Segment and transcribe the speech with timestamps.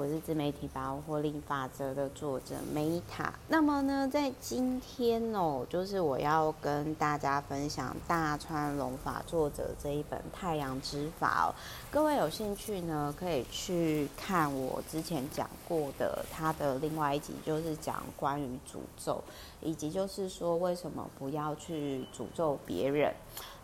[0.00, 3.34] 我是自媒体包获利法则的作者梅塔。
[3.48, 11.54] 那么呢，在今天哦，就是我要跟大家分享大川隆法作者这一本《太阳之法》哦。
[11.90, 19.22] 各位有兴趣呢，可以去看我之前讲过的他的另外一集，就是讲关于诅咒，
[19.60, 23.12] 以及就是说为什么不要去诅咒别人。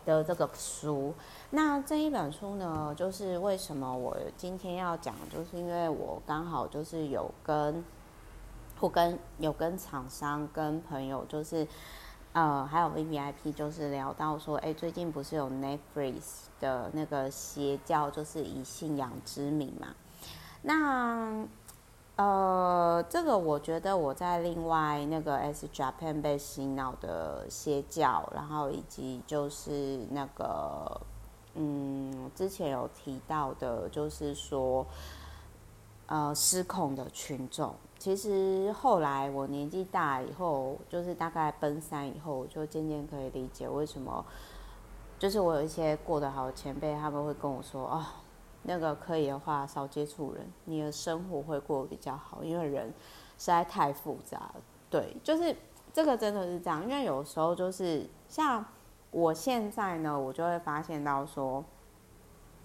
[0.07, 1.13] 的这个书，
[1.51, 7.85] 那这一本书呢，就是为什么我今天要讲，就是因为我刚好就是有跟，
[8.81, 11.67] 或跟有跟厂商、跟朋友，就是
[12.33, 19.89] 呃，还有 VVIP，就是聊到说，哎，最近不是有 Netflix 的那个邪教，就是以信仰之名嘛，
[20.63, 21.47] 那。
[22.17, 30.99] 呃，这个我觉得我在另外那个 S Japan 被洗脑的邪教，然后以及就是那个
[31.57, 34.87] 嗯，之前有提到的，就是说
[36.07, 37.75] 呃失控的群众。
[37.99, 44.25] 其实后来我年纪大以后，就是大概奔三以后，我就渐渐可以理解为什么，
[45.19, 47.83] 就是我有一些过得好前辈，他们会跟我说。
[47.87, 48.03] 哦
[48.69, 52.43] 那个可以的话，少接触人，你的生活会过得比较好。
[52.43, 52.87] 因为人
[53.39, 54.55] 实在太复杂了，
[54.91, 55.55] 对，就是
[55.93, 56.83] 这个真的是这样。
[56.83, 58.65] 因为有时候就是像
[59.11, 61.65] 我现在呢，我就会发现到说，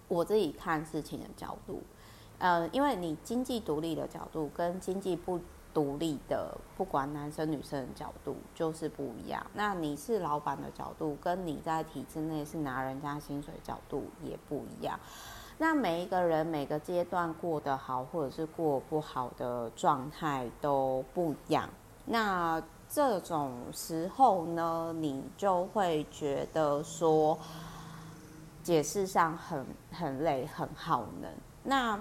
[0.08, 1.80] 我自己看事情的角度，
[2.38, 5.40] 呃，因为你经济独立的角度跟经济不
[5.72, 9.46] 独立的，不管男生女生的角度就是不一样。
[9.54, 14.98] 那你是老板的角度，跟你在体制内是拿人家薪水角度也不一样。
[15.62, 21.68] 那每一个人每个阶段过得好或者是过不好的状态都不一样。
[22.04, 27.38] 那这种时候呢，你就会觉得说
[28.64, 31.30] 解释上很很累，很耗能。
[31.62, 31.96] 那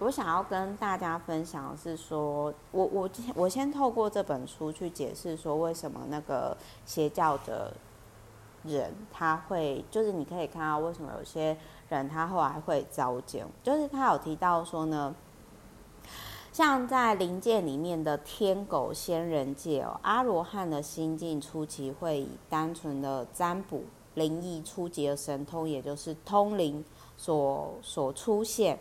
[0.00, 7.72] 我想要跟大家分享的是说，我我我先透过这本书去解释说，为什么那个邪教的
[8.64, 11.56] 人他会，就是你可以看到为什么有些。
[11.90, 15.14] 人他后来会遭奸，就是他有提到说呢，
[16.50, 26.82] 像在灵界里面的天狗仙人界哦，阿罗汉的心境初期会以单纯的占卜灵异初级的神通，也就是通灵
[27.16, 28.76] 所所出现。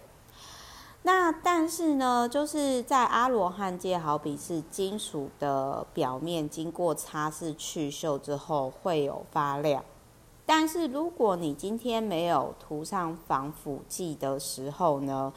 [1.06, 9.84] 那但是呢，就是在阿罗汉界，好比是金属的表面经过擦拭去锈之后，会有发亮。
[10.46, 15.32] 但是如果你今天没有涂上防腐剂的时候呢，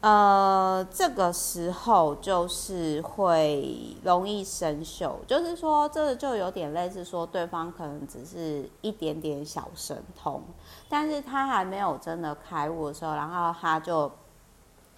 [0.00, 10.40] 呃，这个时候就是会容易生锈，就是说这就有点类似说对方可能只是一点点小神通，
[10.88, 14.10] 但是他还没有真的开悟的时候，然后他就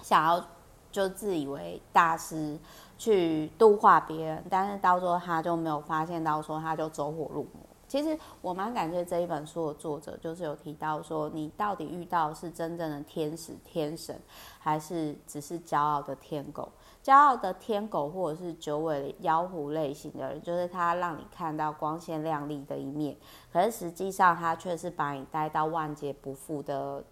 [0.02, 0.44] 想要
[0.90, 2.58] 就自以为大师
[2.98, 7.50] 去度化别人，但是到时候他就没有发现到说他就走火入魔。
[7.86, 14.16] 其实我蛮感谢这一本书的作者，就是有提到说，你到底遇到是真正的天使、天神，
[14.60, 16.70] 还是只是骄傲的天狗？
[17.02, 23.16] 骄傲的天狗或者是九尾妖狐类型的人，就是他让你看到光鲜亮丽的一面，
[23.52, 27.02] 可是实际上他却是把你带到万劫不复的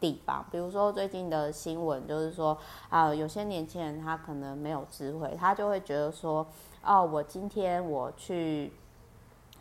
[0.00, 0.44] 地方。
[0.50, 2.56] 比如说最近的新闻，就是说
[2.88, 6.46] 啊、有些年轻人他可能没有智慧，他就会觉得说，
[6.82, 8.72] 哦，我今天我去。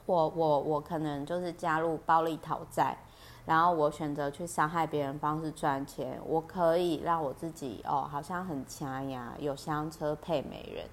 [0.06, 2.98] 我我我可能就是加入暴力讨债，
[3.46, 10.86] 然后我选择去伤害别人方式赚钱，我可以让我自己哦好像很强呀，有香车配美人，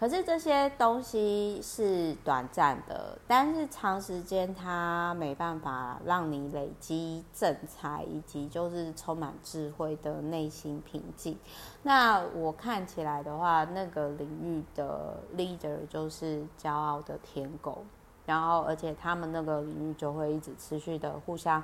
[0.00, 11.38] 可是这些东西是短暂的，但是长时间它没办法让你累积正财以及就是充满智慧的内心平静。
[11.82, 17.84] 那我看起来的话，那个领域的 leader 就是骄傲的天狗。
[18.24, 21.62] 然后，而且他们那个领域就会一直持续的互相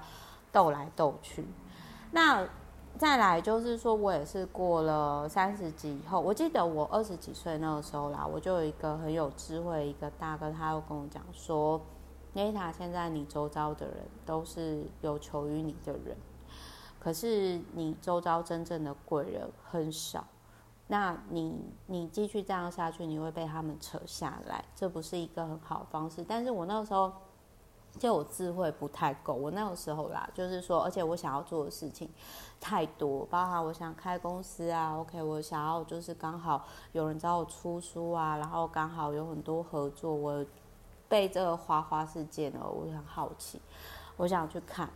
[0.53, 1.43] 斗来斗去。
[2.11, 2.47] 那
[2.99, 11.81] 再来就是说，我也是过了三十几以后，我记得我二十几岁那个时候啦，我就有一个很有智慧一个大哥，他又跟我讲说
[12.35, 16.17] ：“Neta，现在你周遭的人都是有求于你的人，
[16.99, 20.25] 可是你周遭真正的贵人很少。”
[20.89, 26.25] 那你你继续这样下去，你会被他们扯下来，这不是一个很好的方式。
[26.27, 27.13] 但是我那个时候
[27.99, 32.09] 就我智慧不太够，我那个时候啦，就是说，而且我想要做的事情
[32.61, 40.45] 太多，包含我想开公司啊，OK，我想要就是刚好有人找我出书啊，然后刚好有很多合作，我
[41.09, 43.61] 被这个花花世界呢，我很好奇，
[44.17, 44.89] 我想去看，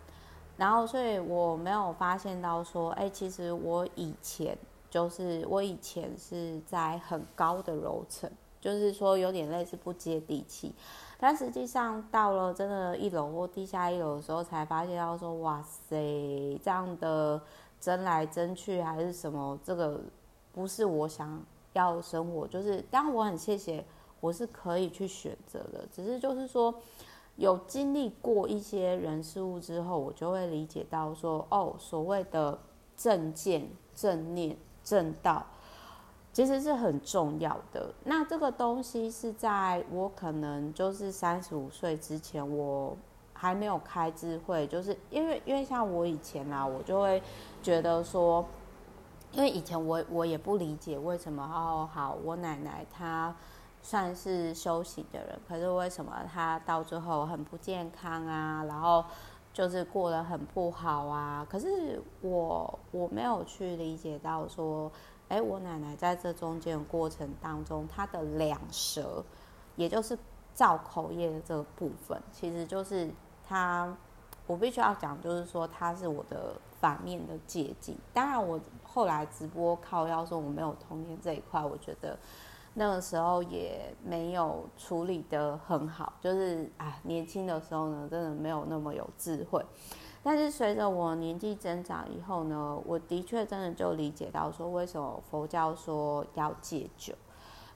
[0.56, 4.56] 然后所以我没有发现到说，哎，其实我以前。
[4.91, 8.29] 就是我以前是在很高的楼层，
[8.61, 10.75] 就是说有点类似不接地气。
[11.20, 17.38] 但实际上到了真的一楼或地下一楼的时候，才发现到说，哇塞，这样的
[17.78, 20.00] 争来争去还是什么，这个
[20.50, 21.40] 不是我想
[21.75, 22.49] 要生活。
[22.49, 23.84] 就是当我很谢谢，
[24.20, 26.75] 我是可以去选择的，只是就是说。
[27.37, 32.58] 有经历过一些人事物之后，我就会理解到说，哦，所谓的
[32.94, 35.46] 正见、正念、正道，
[36.32, 37.93] 其实是很重要的。
[38.05, 42.97] 那这个东西是在我可能就是三十五岁之前，我
[43.32, 47.23] 还没有开智慧，就是因为因为像我以前啊，我就会
[47.62, 48.44] 觉得说，
[49.32, 53.35] 因为以前我我也不理解为什么哦，好，我奶奶她。
[53.82, 58.62] 算是修行的人，可是为什么她到最后很不健康啊？
[58.69, 59.03] 然后
[59.55, 61.47] 就是过得很不好啊？
[61.49, 64.93] 可是我我没有去理解到说，
[65.31, 69.25] 哎，我奶奶在这中间的过程当中，她的两舌，
[69.77, 70.19] 也就是
[70.53, 73.09] 造口业的这个部分，其实就是
[73.49, 73.97] 她，
[74.47, 77.97] 我必须要讲，就是说她是我的反面的借镜。
[78.12, 82.19] 当然，我后来直播靠腰说我没有童年这一块，我觉得。
[82.73, 89.61] 那个时候也没有处理得很好，就是啊，年轻的时候呢，真的没有那么有智慧。
[90.22, 97.14] 但是随着我年纪增长以后呢，我的确真的就理解到说，为什么佛教说要戒酒。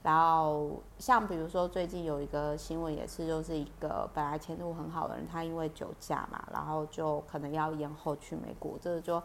[0.03, 9.23] 然后像比如说最近有一个新闻也是，就是一个本来前途很好的人，他因为酒驾嘛，然后就可能要延后去美国，这个就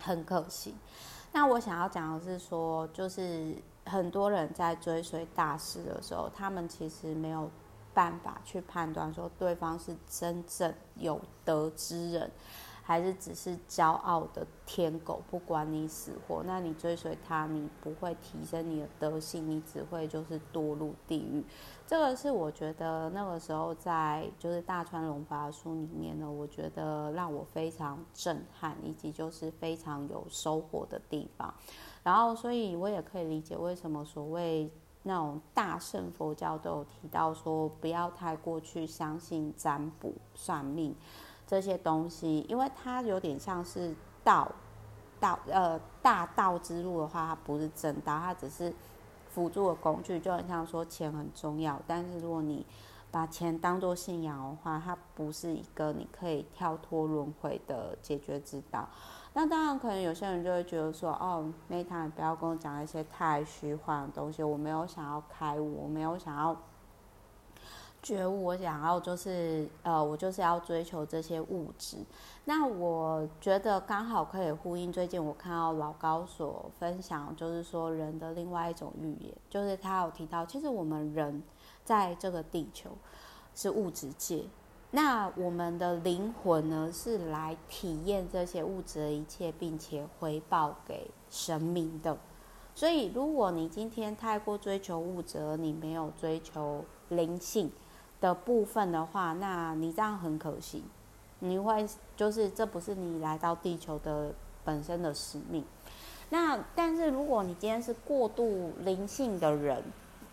[0.00, 0.74] 很可惜。
[1.32, 3.54] 那我想要讲的是说，就是。
[3.88, 7.48] 很多人在追随大师的时候，他们其实没有
[7.96, 12.30] 办法去判断说对方是真正有德之人，
[12.82, 16.42] 还是只是骄傲的天狗，不管你死活。
[16.44, 21.42] 那你追随他，你不会提升你的德性，你只会就是堕入地狱。
[21.86, 31.54] 这个是我觉得那个时候在就是大川龙法书里面呢，我觉得让我非常震撼，以及就是非常有收获的地方。
[32.02, 34.70] 然后，所以我也可以理解为什么所谓
[35.08, 40.92] 那种大乘佛教都有提到说，不要太过去相信占卜、算命
[41.46, 43.94] 这些东西，因为它有点像是
[44.24, 44.50] 道
[45.20, 48.74] 道呃大道之路的话，它不是正道，它只是
[49.30, 52.66] 辅助的工具，就很像说钱很重要，但是如果你
[53.12, 58.88] 把钱当作信仰的话，它不是一个你可以跳脱轮回的解决之道。
[59.38, 64.42] 那当然，可能有些人就会觉得说：“哦，Meta，你不要跟我讲一些太虚幻的东西。
[64.42, 66.56] 我没有想要开悟，我没有想要
[68.02, 71.98] 觉悟，我想要就是呃，我就是要追求这些物质。”
[72.46, 81.42] 那我觉得刚好可以呼应最近我看到老高所分享，就是说人的另外一种预言，就是他有提到，其实我们人
[81.84, 82.88] 在这个地球
[83.54, 84.46] 是物质界。
[84.92, 92.16] 那我们的灵魂呢，是来体验这些物质的一切，并且回报给神明的。
[92.74, 97.70] 所以，如果你今天太过追求物质，你没有追求灵性
[98.20, 100.84] 的部分的话，那你这样很可惜。
[101.40, 101.86] 你会
[102.16, 104.32] 就是这不是你来到地球的
[104.64, 105.64] 本身的使命。
[106.30, 109.82] 那但是如果你今天是过度灵性的人，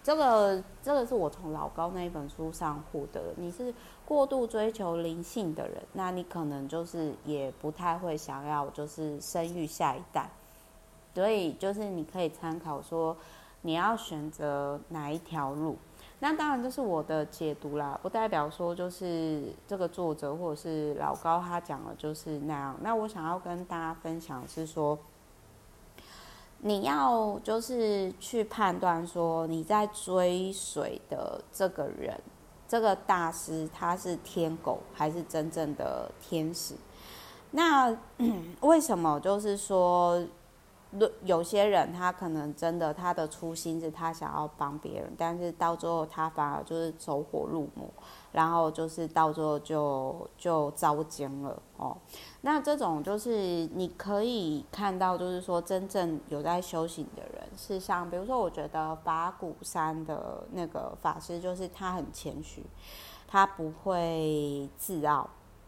[0.03, 3.21] 这个这个是我从老高那一本书上获得。
[3.37, 3.73] 你是
[4.05, 10.29] 过度追求灵性的人，那你可能就是也不太会想要就是生育下一代。
[11.15, 13.15] 所以就是你可以参考说
[13.61, 15.77] 你要选择哪一条路。
[16.19, 22.75] 那当然这是我的解读啦，不代表说就是这个作者或者是老高他讲的就是那样。
[22.81, 24.99] 那我想要跟大家分享是说。
[26.65, 32.17] 你要就是去判断说你在追随的这个人，
[32.67, 36.73] 这个大师他是天狗还是真正的天使？
[37.51, 37.95] 那
[38.61, 40.25] 为什么就是说？
[41.23, 47.89] 有些人他可能真的他的初心是他想要帮别人，但是到最后他反而就是走火入魔，
[48.31, 51.97] 然后就是到最后就就遭奸了哦。
[52.41, 62.63] 那这种就是你可以看到，就是说真正有在修行的人，是像比如说，我觉得法鼓山的那个法师，就是他很谦虚，
[63.27, 65.27] 他不会自傲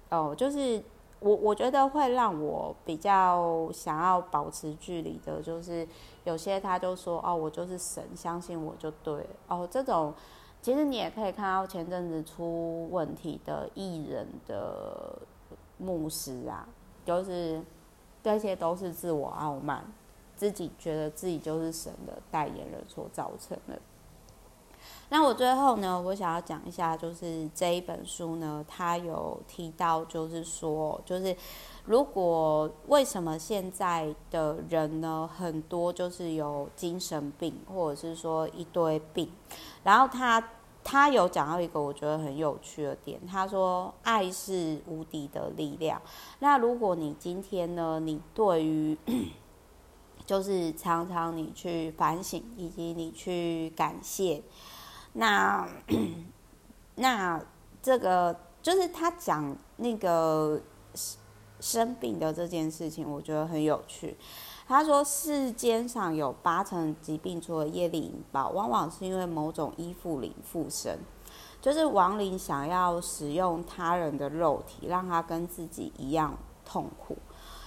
[0.09, 0.83] 哦，就是。
[1.19, 5.87] 我我觉得会让我比较想要保持距离的，就是
[6.23, 9.67] 有些他就说哦，我就是神，相信我就对哦。
[9.71, 10.13] 这种
[10.61, 15.17] 其实你也可以看到前阵子出问题的艺人的
[15.77, 16.67] 牧师啊，
[17.05, 17.61] 就是
[18.21, 19.83] 这些都是自我傲慢，
[20.35, 23.79] 自己觉得自己就是神的代言人所造成的。
[25.09, 31.35] 那我最后呢，我想要讲一下，就是这一本书呢，它有提到，就是说，就是
[31.85, 39.31] 如果为什么现在的人呢，很多就是有精神病，或者是说一堆病，
[39.83, 40.43] 然后他
[40.83, 46.01] 他有讲到一个我觉得很有趣的点，他说爱是无敌的力量。
[46.39, 48.97] 那如果你今天呢，你对于
[50.25, 54.41] 就是常常你去反省，以及你去感谢。
[55.17, 55.67] 那
[56.95, 57.41] 那
[57.81, 60.61] 这个就是他讲那个
[61.59, 64.15] 生病的这件事情，我觉得很有趣。
[64.67, 70.97] 他说，世间上有八成疾病，除了业力引爆，往往是因为某种依附灵附身，
[71.61, 77.17] 就是亡灵想要使用他人的肉体，让他跟自己一样痛苦。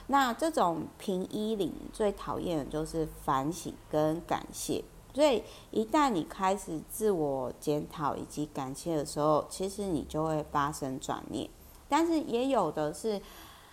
[0.08, 4.82] 那这种凭依灵最讨厌的就是反省跟感谢。
[5.14, 11.48] 所以，一旦你开始自我检讨以及感谢的时候，其实你就会发生转念。
[11.88, 13.20] 但是也有的是，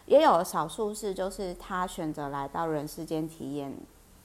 [0.06, 3.78] 也有少数是，就是他选择来到人世间体验，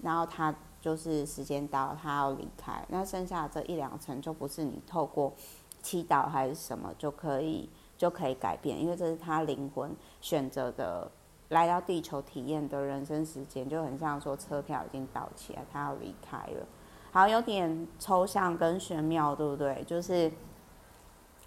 [0.03, 2.83] 然后他就是时间到，他要离开。
[2.89, 5.35] 那剩下这一两层，就不是你透过
[5.83, 11.11] 祈祷还是什么就可以就可以改变，因为这是他灵魂选择的
[11.49, 16.67] 来到地球体验的人生时间，就很像说车票已经到期了，他要离开了。
[17.13, 19.83] 好，有点抽象跟玄妙，对不对？
[19.85, 20.31] 就是，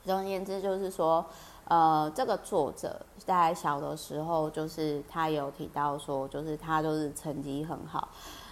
[0.04, 1.26] 总而言之，就是说，
[1.70, 8.10] 呃，这个作者在小的时候，就是他有提到说，就是他就是成绩很好，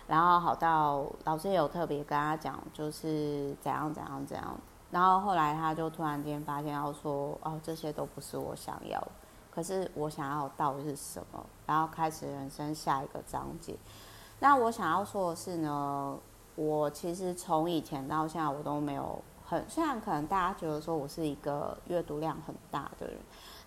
[0.08, 4.58] 然后好到老师有特别跟他讲，就是怎样怎样怎样，
[4.90, 9.06] 然后后来他就突然间发现，要说，哦，这些都不是我想要，
[9.54, 11.46] 可是我想要到底是什么？
[11.66, 13.76] 然后开始人生下一个章节。
[14.40, 16.18] 那我想要说的是呢。
[16.62, 23.18] 我其实从以前到现在，我都没有很，虽然可能大家觉得说我是一个阅读量很大的人，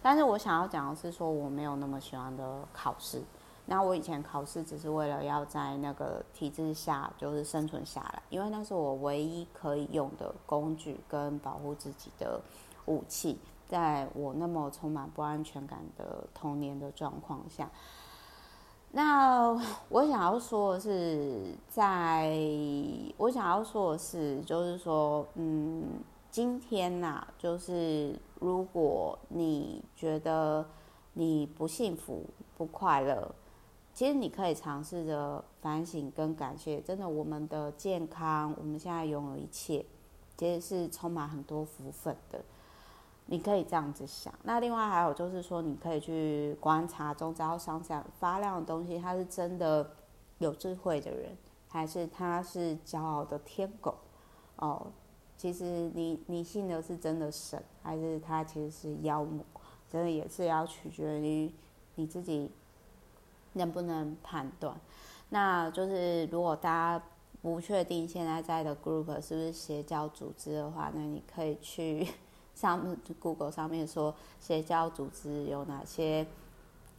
[0.00, 3.20] 但是我想要讲的是说我没有那么喜欢的考试。
[3.66, 12.40] 那我以前考试只是为了要在那个体制下就是生存下来，因为那是我唯一可以用的工具跟保护自己的
[12.86, 17.68] 武器，在我那么充满不安全感的童年的状况下。
[18.96, 19.52] 那
[19.88, 22.32] 我想要说的是，在
[23.16, 25.82] 我想要说的是，就是说，嗯，
[26.30, 30.64] 今天呐、啊，就是如果你觉得
[31.14, 32.22] 你不幸福、
[32.56, 33.34] 不快乐，
[33.92, 36.80] 其实你可以尝试着反省跟感谢。
[36.80, 39.84] 真的，我们的健康，我们现在拥有一切，
[40.36, 42.40] 其实是充满很多福分的。
[43.26, 49.90] 你可以这样子想，那另外还有就是说，你可以去观察中，只要闪闪发亮的东西，它是真的
[50.38, 51.34] 有智慧的人，
[51.68, 53.94] 还是他是骄傲的天狗？
[54.56, 54.88] 哦，
[55.38, 59.42] 其实你你信的是真的神，还是他其实是妖魔？
[59.90, 61.50] 真的也是要取决于
[61.94, 62.50] 你自己
[63.54, 64.78] 能不能判断。
[65.30, 67.04] 那就是如果大家
[67.40, 72.06] 不确定现在在的 group 是不是邪教组织的话，那你可以去。
[72.54, 76.26] 上 Google 上面说邪教组织有哪些，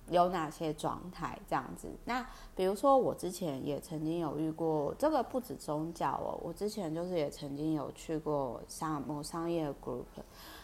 [0.10, 1.90] 有哪些状态这样子。
[2.06, 10.04] 那比如说我之前也曾经有遇过，这个不止宗教哦，我之前就是也曾经有去过像某商业 group。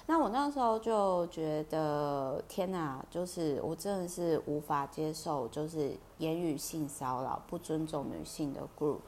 [0.08, 9.00] 那我那时候就觉得天哪，就是我真的是无法接受，就是言语性骚扰、不尊重女性的 group。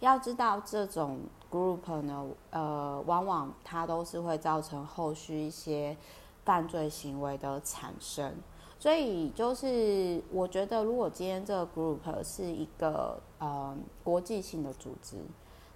[0.00, 5.96] 要知道这种 group 呢，呃，往往它都是会造成后续一些
[6.44, 8.34] 犯罪行为的产生。
[8.78, 15.16] 所以就是我觉得，如果今天这个 group 是一个呃国际性的组织，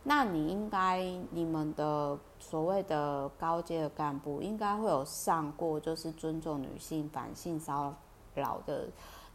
[0.02, 7.94] 那你应该你们的所谓的高阶的干部应该会有上过就是尊重女性、反性骚
[8.34, 8.88] 扰的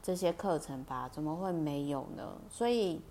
[0.04, 1.10] 这些课程吧？
[1.12, 2.24] 怎么会没有呢？
[2.50, 3.02] 所以。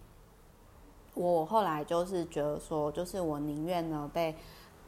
[1.14, 4.34] 我后来就是觉得说，就是我宁愿呢被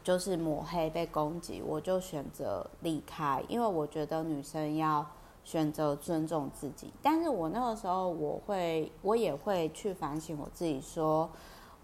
[0.02, 5.06] 就是抹黑、被攻击，我就选择离开，因为我觉得女生要
[5.45, 6.92] 选择尊重自己。
[7.00, 11.30] 但是我那个时候，我会我也会去反省我自己，说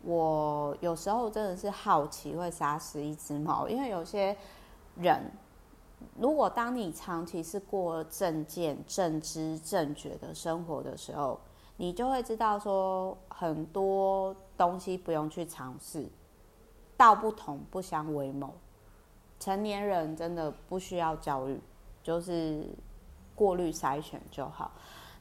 [0.03, 4.37] 我有时候真的是好奇会杀死一只猫，因为有些
[4.97, 5.31] 人，
[6.19, 11.39] 如果当你长期是过正见、正知、正觉的生活的时候。
[11.77, 16.07] 你就会知道说，很多东西不用去尝试，
[16.97, 18.53] 道不同不相为谋。
[19.41, 21.61] 成年人真的不需要教育，
[22.03, 22.65] 就是
[23.35, 24.71] 过滤筛选就好。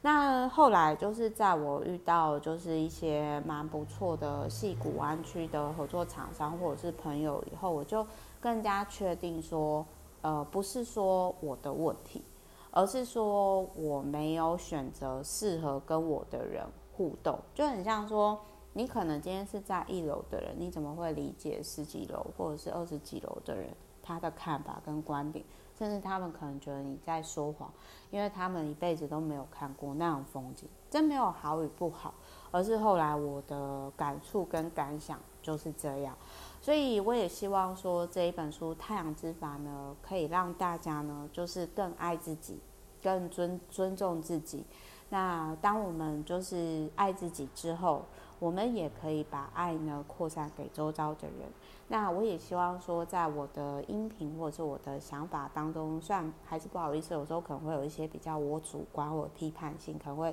[0.04, 8.06] 那后来就是在我遇到就是一些蛮不错的戏谷湾区的合作厂商或者是朋友以后，我就
[8.40, 9.86] 更加确定说，
[10.20, 12.22] 呃，不是说我的问题，
[12.72, 18.40] 而是说我没有选择适合跟我的人互动，就很像说。
[18.74, 23.68] 你可能今天是在一楼的人，你怎么会理解十几楼或者是二十几楼的人
[24.02, 25.44] 他的看法跟观点？
[25.78, 27.70] 甚至他们可能觉得你在说谎，
[28.10, 30.66] 因为他们一辈子都没有看过那种风景。
[30.88, 32.14] 真没有好与不好，
[32.50, 36.16] 而是后来我的感触跟感想就是这样。
[36.62, 42.60] 所以我也希望说这一本书《太阳之法》呢，可以让大家呢，就是更爱自己，
[43.02, 44.64] 更尊尊重自己。
[45.08, 48.04] 那当我们就是爱自己之后，
[48.38, 51.48] 我们也可以把爱呢扩散给周遭的人。
[51.88, 60.32] 那我也希望说，在我的音频或者是我的想法当中，虽然还是不好意思，有时候可能会有一些比较我主观或批判性，可能会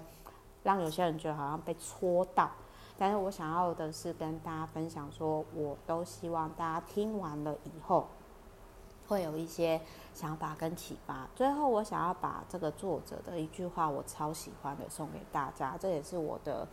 [0.61, 2.51] 让有些人觉得好像被戳到。
[2.99, 8.07] 但是我想要的是跟大家分享说，我都希望大家听完了以后，
[9.07, 9.81] 会有一些
[10.13, 11.27] 想法跟启发。
[11.33, 16.67] 最后，我想要把这个作者的一句话，我超喜欢的送给大家，这也是我的。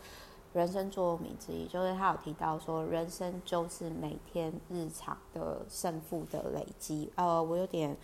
[0.52, 7.12] 人生座右铭之一，就是他有提到说，人生就是每天日常的胜负的累积。
[7.16, 7.94] 呃，我有点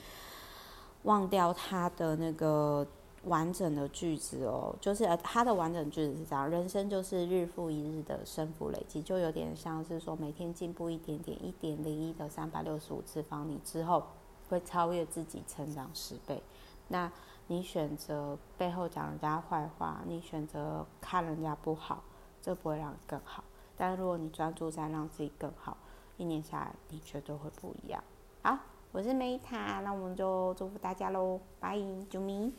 [1.05, 2.87] 忘掉他的那个
[3.25, 14.03] 完整的句子哦，就是他的完整句子是这样：人生就是日复一日的胜负累积，就有点像是说每天进步一点点，一点零一的三百六十五次方，你之后
[14.49, 16.43] 会超越自己，成长十倍。
[16.89, 17.11] 那
[17.47, 22.03] 你选择背后讲人家坏话，你选择看人家不好。
[22.45, 23.45] 这不会让你更好，
[23.77, 25.77] 但如果你专注在让自己更好，
[26.17, 28.03] 一年下来你绝对会不一样。
[28.43, 28.59] 好，
[28.91, 31.79] 我是梅塔，那我们就祝福大家喽，拜，
[32.11, 32.53] 啾咪，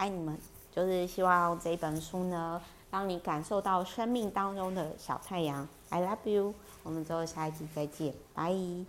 [0.00, 0.36] 爱你们。
[0.72, 5.68] 就是希望这本书呢，让你感受到生命当中的小太阳。
[5.90, 8.50] I love you，我们之后下一集再见，拜。